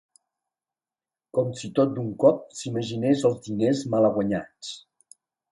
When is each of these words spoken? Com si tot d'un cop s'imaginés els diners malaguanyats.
Com 1.37 1.51
si 1.59 1.69
tot 1.79 1.93
d'un 1.99 2.09
cop 2.25 2.41
s'imaginés 2.61 3.27
els 3.31 3.39
diners 3.51 3.85
malaguanyats. 3.97 4.73